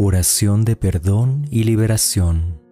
Oración 0.00 0.64
de 0.64 0.76
perdón 0.76 1.48
y 1.50 1.64
liberación. 1.64 2.62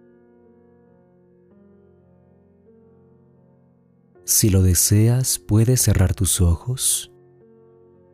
Si 4.23 4.49
lo 4.49 4.63
deseas, 4.63 5.37
puedes 5.37 5.81
cerrar 5.81 6.15
tus 6.15 6.39
ojos 6.39 7.11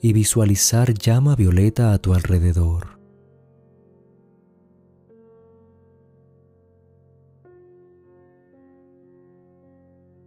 y 0.02 0.14
visualizar 0.14 0.96
llama 0.96 1.36
violeta 1.36 1.94
a 1.94 2.00
tu 2.00 2.16
alrededor. 2.16 3.00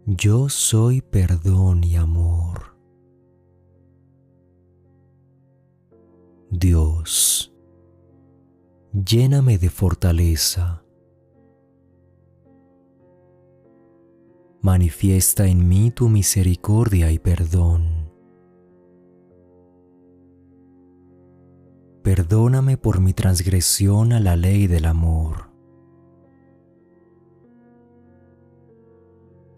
Yo 0.05 0.47
soy 0.47 1.01
perdón 1.01 1.83
y 1.83 1.97
amor. 1.97 2.77
Dios 6.49 7.53
lléname 9.05 9.57
de 9.57 9.69
fortaleza. 9.69 10.83
Manifiesta 14.61 15.45
en 15.45 15.67
mí 15.67 15.91
tu 15.91 16.09
misericordia 16.09 17.11
y 17.11 17.19
perdón. 17.19 18.11
Perdóname 22.03 22.77
por 22.77 22.99
mi 22.99 23.13
transgresión 23.13 24.13
a 24.13 24.19
la 24.19 24.35
ley 24.35 24.67
del 24.67 24.85
amor. 24.85 25.51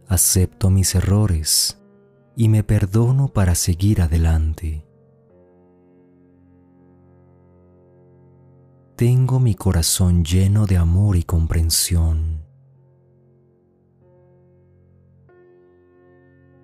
Acepto 0.07 0.69
mis 0.69 0.95
errores 0.95 1.79
y 2.35 2.49
me 2.49 2.63
perdono 2.63 3.27
para 3.27 3.53
seguir 3.53 4.01
adelante. 4.01 4.88
Tengo 8.99 9.39
mi 9.39 9.55
corazón 9.55 10.25
lleno 10.25 10.65
de 10.65 10.75
amor 10.75 11.15
y 11.15 11.23
comprensión. 11.23 12.43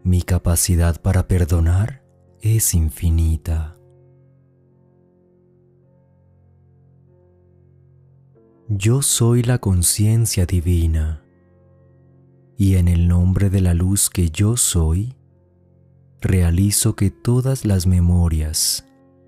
Mi 0.03 0.21
capacidad 0.21 1.01
para 1.01 1.29
perdonar 1.29 2.03
es 2.41 2.73
infinita. 2.73 3.77
Yo 8.67 9.01
soy 9.01 9.41
la 9.41 9.59
conciencia 9.59 10.45
divina 10.45 11.23
y 12.57 12.75
en 12.75 12.89
el 12.89 13.07
nombre 13.07 13.49
de 13.49 13.61
la 13.61 13.73
luz 13.73 14.09
que 14.09 14.29
yo 14.29 14.57
soy, 14.57 15.15
realizo 16.19 16.97
que 16.97 17.11
todas 17.11 17.63
las 17.63 17.87
memorias, 17.87 18.85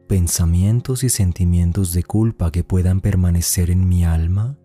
pensamientos 0.07 1.03
y 1.03 1.09
sentimientos 1.09 1.93
de 1.93 2.03
culpa 2.03 2.51
que 2.51 2.63
puedan 2.63 3.01
permanecer 3.01 3.69
en 3.69 3.87
mi 3.87 4.05
alma 4.05 4.57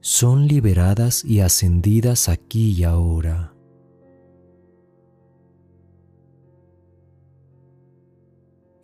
son 0.00 0.48
liberadas 0.48 1.24
y 1.24 1.40
ascendidas 1.40 2.28
aquí 2.28 2.72
y 2.72 2.82
ahora. 2.84 3.54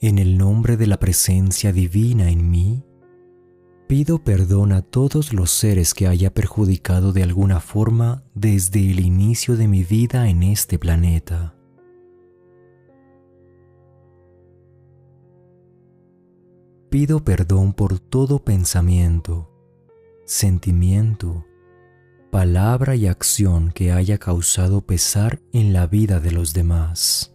En 0.00 0.18
el 0.18 0.38
nombre 0.38 0.76
de 0.76 0.86
la 0.86 1.00
presencia 1.00 1.72
divina 1.72 2.30
en 2.30 2.48
mí, 2.48 2.84
pido 3.88 4.22
perdón 4.22 4.70
a 4.72 4.82
todos 4.82 5.32
los 5.32 5.50
seres 5.50 5.92
que 5.92 6.06
haya 6.06 6.32
perjudicado 6.32 7.12
de 7.12 7.24
alguna 7.24 7.58
forma 7.58 8.22
desde 8.34 8.78
el 8.78 9.00
inicio 9.00 9.56
de 9.56 9.66
mi 9.66 9.82
vida 9.82 10.28
en 10.28 10.44
este 10.44 10.78
planeta. 10.78 11.57
Pido 16.88 17.24
perdón 17.24 17.72
por 17.72 17.98
todo 17.98 18.44
pensamiento, 18.44 19.50
sentimiento, 20.24 21.44
palabra 22.30 22.96
y 22.96 23.06
acción 23.06 23.72
que 23.72 23.92
haya 23.92 24.18
causado 24.18 24.82
pesar 24.82 25.40
en 25.52 25.72
la 25.72 25.86
vida 25.86 26.20
de 26.20 26.32
los 26.32 26.54
demás. 26.54 27.34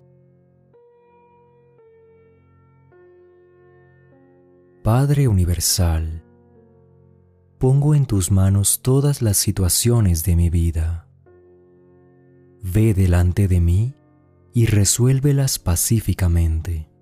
Padre 4.83 5.27
Universal, 5.27 6.23
pongo 7.57 7.95
en 7.95 8.05
tus 8.05 8.31
manos 8.31 8.81
todas 8.81 9.21
las 9.21 9.37
situaciones 9.37 10.23
de 10.25 10.35
mi 10.35 10.49
vida. 10.49 11.07
Ve 12.61 12.93
delante 12.93 13.47
de 13.47 13.61
mí 13.61 13.93
y 14.53 14.65
resuélvelas 14.65 15.59
pacíficamente. 15.59 16.92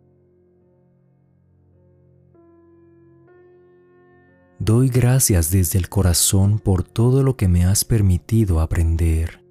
Doy 4.64 4.90
gracias 4.90 5.50
desde 5.50 5.80
el 5.80 5.90
corazón 5.90 6.60
por 6.60 6.84
todo 6.84 7.24
lo 7.24 7.36
que 7.36 7.48
me 7.48 7.66
has 7.66 7.84
permitido 7.84 8.60
aprender. 8.60 9.44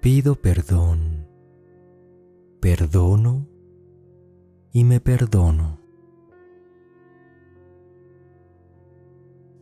Pido 0.00 0.34
perdón, 0.34 1.28
perdono 2.58 3.46
y 4.72 4.82
me 4.82 4.98
perdono. 4.98 5.78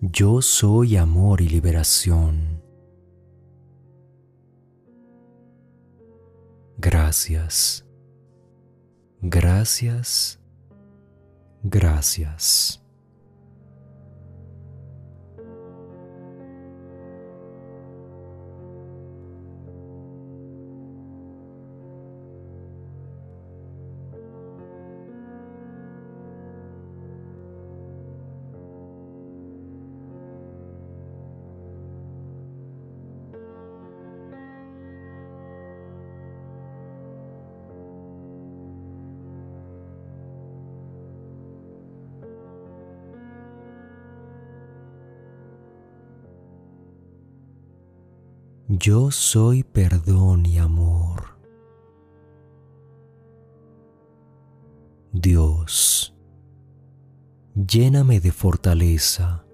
Yo 0.01 0.41
soy 0.41 0.97
amor 0.97 1.43
y 1.43 1.51
liberación. 1.51 2.63
Gracias. 6.79 7.85
Gracias 9.21 10.41
Gracias. 11.63 12.81
Yo 48.69 49.13
soy 49.13 49.63
perdón 49.63 50.45
y 50.45 50.59
amor. 50.59 51.39
Dios, 55.13 56.17
lléname 57.55 58.19
de 58.19 58.33
fortaleza. 58.33 59.47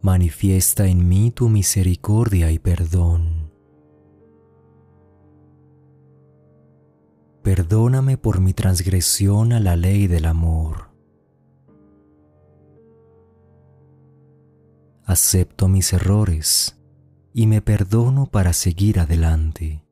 Manifiesta 0.00 0.86
en 0.86 1.06
mí 1.10 1.30
tu 1.30 1.50
misericordia 1.50 2.50
y 2.50 2.58
perdón. 2.58 3.52
Perdóname 7.42 8.16
por 8.16 8.40
mi 8.40 8.54
transgresión 8.54 9.52
a 9.52 9.60
la 9.60 9.76
ley 9.76 10.06
del 10.06 10.24
amor. 10.24 10.93
Acepto 15.04 15.68
mis 15.68 15.92
errores 15.92 16.80
y 17.32 17.46
me 17.46 17.60
perdono 17.60 18.26
para 18.26 18.52
seguir 18.52 19.00
adelante. 19.00 19.84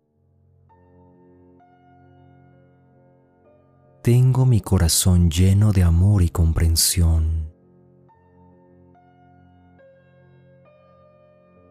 Tengo 4.03 4.47
mi 4.47 4.61
corazón 4.61 5.31
lleno 5.31 5.73
de 5.73 5.83
amor 5.83 6.23
y 6.23 6.31
comprensión. 6.31 7.53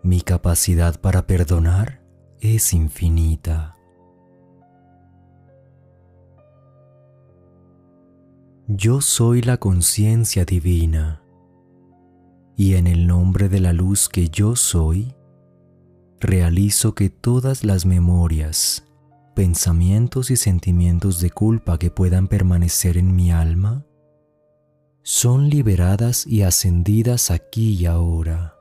Mi 0.04 0.22
capacidad 0.22 1.00
para 1.00 1.28
perdonar 1.28 2.02
es 2.40 2.74
infinita. 2.74 3.76
Yo 8.68 9.02
soy 9.02 9.42
la 9.42 9.58
conciencia 9.58 10.46
divina 10.46 11.21
y 12.62 12.76
en 12.76 12.86
el 12.86 13.08
nombre 13.08 13.50
de 13.50 13.60
la 13.60 13.74
luz 13.74 14.08
que 14.08 14.30
yo 14.30 14.56
soy, 14.56 15.16
realizo 16.20 16.94
que 16.94 17.10
todas 17.10 17.64
las 17.64 17.88
memorias, 17.88 18.88
pensamientos 19.34 20.30
y 20.30 20.36
sentimientos 20.36 21.20
de 21.22 21.32
culpa 21.32 21.80
que 21.80 21.90
puedan 21.90 22.28
permanecer 22.28 22.98
en 22.98 23.16
mi 23.16 23.32
alma 23.32 23.84
son 25.02 25.50
liberadas 25.50 26.28
y 26.28 26.44
ascendidas 26.44 27.32
aquí 27.32 27.74
y 27.80 27.88
ahora. 27.88 28.54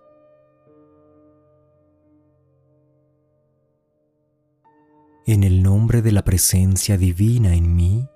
En 5.27 5.45
el 5.45 5.63
nombre 5.63 6.01
de 6.01 6.13
la 6.13 6.25
presencia 6.25 6.97
divina 6.97 7.55
en 7.55 7.77
mí, 7.77 8.09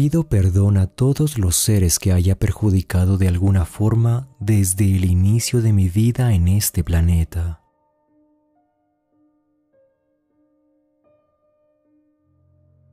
pido 0.00 0.24
perdón 0.24 0.78
a 0.78 0.86
todos 0.86 1.36
los 1.36 1.56
seres 1.56 1.98
que 1.98 2.10
haya 2.10 2.34
perjudicado 2.34 3.18
de 3.18 3.28
alguna 3.28 3.66
forma 3.66 4.30
desde 4.38 4.86
el 4.86 5.04
inicio 5.04 5.60
de 5.60 5.74
mi 5.74 5.90
vida 5.90 6.32
en 6.32 6.48
este 6.48 6.82
planeta. 6.82 7.60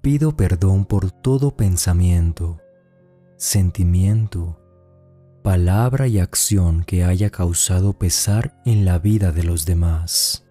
Pido 0.01 0.35
perdón 0.35 0.83
por 0.83 1.11
todo 1.11 1.55
pensamiento, 1.55 2.59
sentimiento, 3.37 4.59
palabra 5.43 6.09
y 6.09 6.19
acción 6.19 6.83
que 6.83 7.05
haya 7.05 7.29
causado 7.29 7.97
pesar 7.97 8.61
en 8.65 8.83
la 8.83 8.99
vida 8.99 9.31
de 9.31 9.43
los 9.45 9.65
demás. 9.65 10.45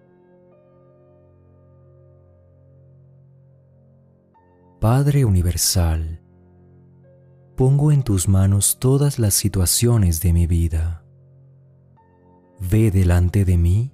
Padre 4.79 5.23
Universal, 5.23 6.23
pongo 7.57 7.91
en 7.91 8.03
tus 8.03 8.29
manos 8.29 8.77
todas 8.77 9.17
las 9.17 9.33
situaciones 9.33 10.21
de 10.21 10.31
mi 10.31 10.45
vida. 10.45 11.03
Ve 12.59 12.91
delante 12.91 13.45
de 13.45 13.57
mí 13.57 13.91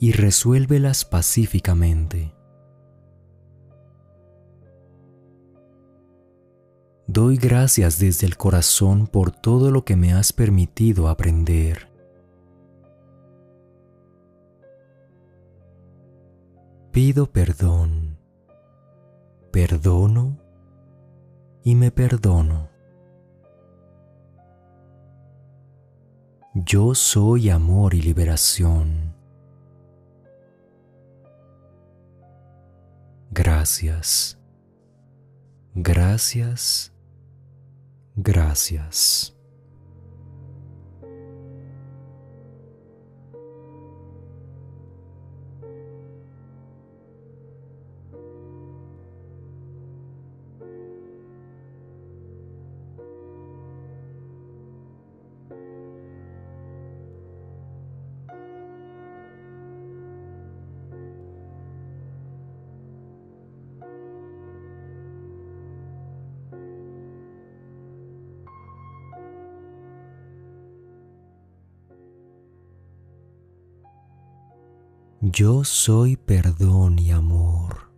y 0.00 0.10
resuélvelas 0.10 1.04
pacíficamente. 1.04 2.34
Doy 7.06 7.36
gracias 7.36 8.00
desde 8.00 8.26
el 8.26 8.36
corazón 8.36 9.06
por 9.06 9.30
todo 9.30 9.70
lo 9.70 9.84
que 9.84 9.94
me 9.94 10.12
has 10.12 10.32
permitido 10.32 11.08
aprender. 11.08 11.88
Pido 16.90 17.30
perdón, 17.30 18.18
perdono 19.52 20.38
y 21.62 21.76
me 21.76 21.92
perdono. 21.92 22.75
Yo 26.64 26.94
soy 26.94 27.50
amor 27.50 27.92
y 27.92 28.00
liberación. 28.00 29.14
Gracias. 33.30 34.38
Gracias. 35.74 36.94
Gracias. 38.14 39.35
Yo 75.32 75.64
soy 75.64 76.16
perdón 76.16 77.00
y 77.00 77.10
amor. 77.10 77.90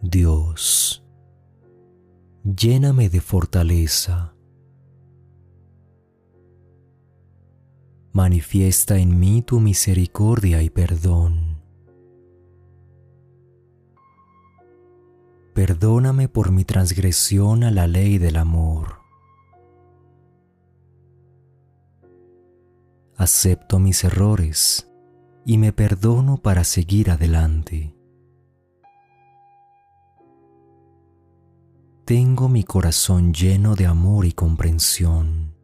Dios, 0.00 1.04
lléname 2.42 3.08
de 3.08 3.20
fortaleza. 3.20 4.34
Manifiesta 8.10 8.98
en 8.98 9.20
mí 9.20 9.42
tu 9.42 9.60
misericordia 9.60 10.60
y 10.62 10.68
perdón. 10.68 11.62
Perdóname 15.54 16.28
por 16.28 16.50
mi 16.50 16.64
transgresión 16.64 17.62
a 17.62 17.70
la 17.70 17.86
ley 17.86 18.18
del 18.18 18.38
amor. 18.38 19.01
Acepto 23.22 23.78
mis 23.78 24.02
errores 24.02 24.90
y 25.46 25.56
me 25.58 25.72
perdono 25.72 26.38
para 26.38 26.64
seguir 26.64 27.10
adelante. 27.10 27.94
Tengo 32.04 32.48
mi 32.48 32.64
corazón 32.64 33.32
lleno 33.32 33.76
de 33.76 33.86
amor 33.86 34.26
y 34.26 34.32
comprensión. 34.32 35.54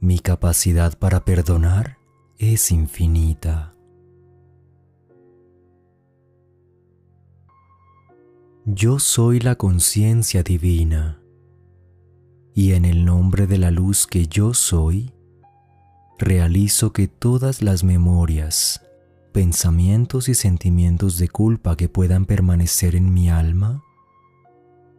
Mi 0.00 0.18
capacidad 0.18 0.98
para 0.98 1.24
perdonar 1.24 1.98
es 2.38 2.72
infinita. 2.72 3.72
Yo 8.64 8.98
soy 8.98 9.38
la 9.38 9.54
conciencia 9.54 10.42
divina 10.42 11.22
y 12.56 12.72
en 12.72 12.86
el 12.86 13.04
nombre 13.04 13.46
de 13.46 13.58
la 13.58 13.70
luz 13.70 14.06
que 14.06 14.28
yo 14.28 14.54
soy, 14.54 15.12
realizo 16.18 16.90
que 16.94 17.06
todas 17.06 17.60
las 17.60 17.84
memorias, 17.84 18.80
pensamientos 19.32 20.30
y 20.30 20.34
sentimientos 20.34 21.18
de 21.18 21.28
culpa 21.28 21.76
que 21.76 21.90
puedan 21.90 22.24
permanecer 22.24 22.96
en 22.96 23.12
mi 23.12 23.28
alma 23.28 23.84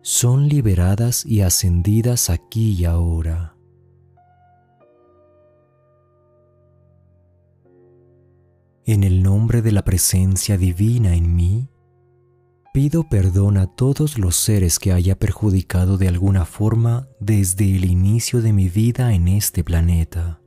son 0.04 0.48
liberadas 0.48 1.25
y 1.25 1.42
ascendidas 1.42 2.30
aquí 2.30 2.74
y 2.74 2.86
ahora. 2.86 3.56
En 8.86 9.03
el 9.03 9.24
nombre 9.24 9.63
de 9.63 9.72
la 9.72 9.84
presencia 9.84 10.60
divina 10.60 11.15
en 11.15 11.36
mí, 11.36 11.67
Pido 12.77 13.10
perdón 13.10 13.57
a 13.57 13.65
todos 13.65 14.19
los 14.19 14.36
seres 14.36 14.77
que 14.77 14.93
haya 14.93 15.17
perjudicado 15.17 15.98
de 15.98 16.07
alguna 16.07 16.46
forma 16.46 17.07
desde 17.19 17.75
el 17.75 17.86
inicio 17.86 18.39
de 18.43 18.53
mi 18.53 18.69
vida 18.69 19.15
en 19.15 19.29
este 19.29 19.63
planeta. 19.63 20.39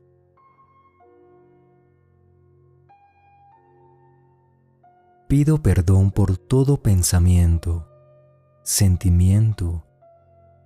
Pido 5.27 5.61
perdón 5.61 6.13
por 6.13 6.39
todo 6.39 6.81
pensamiento, 6.81 7.89
sentimiento, 8.63 9.85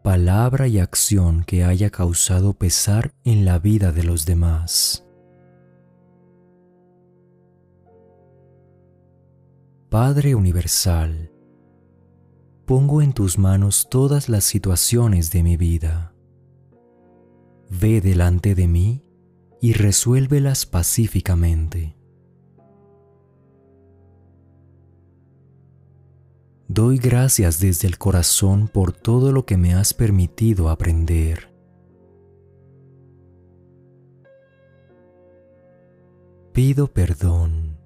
palabra 0.02 0.68
y 0.68 0.78
acción 0.80 1.44
que 1.44 1.64
haya 1.64 1.88
causado 1.88 2.52
pesar 2.52 3.14
en 3.24 3.46
la 3.46 3.58
vida 3.58 3.90
de 3.90 4.04
los 4.04 4.26
demás. 4.26 5.06
Padre 9.88 10.34
Universal, 10.34 11.30
pongo 12.64 13.02
en 13.02 13.12
tus 13.12 13.38
manos 13.38 13.88
todas 13.90 14.28
las 14.28 14.44
situaciones 14.44 15.30
de 15.30 15.42
mi 15.42 15.56
vida. 15.56 16.14
Ve 17.70 18.00
delante 18.00 18.54
de 18.54 18.66
mí 18.68 19.04
y 19.60 19.72
resuélvelas 19.72 20.66
pacíficamente. 20.66 21.96
Doy 26.68 26.98
gracias 26.98 27.60
desde 27.60 27.86
el 27.86 27.98
corazón 27.98 28.68
por 28.68 28.92
todo 28.92 29.32
lo 29.32 29.44
que 29.44 29.56
me 29.56 29.74
has 29.74 29.92
permitido 29.92 30.70
aprender. 30.70 31.52
Pido 36.52 36.88
perdón, 36.88 37.78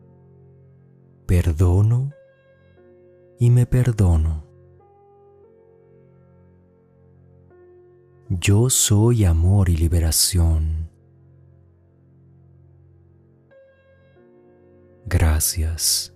perdono 1.27 2.13
y 3.39 3.51
me 3.51 3.67
perdono. 3.67 4.48
Yo 8.31 8.69
soy 8.69 9.25
amor 9.25 9.71
y 9.71 9.77
liberación. 9.79 10.91
Gracias. 15.07 16.15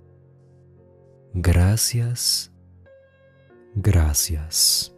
Gracias. 1.33 2.52
Gracias. 3.75 4.92